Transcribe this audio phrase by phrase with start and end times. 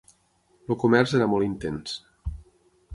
[0.75, 1.97] El comerç era molt intens.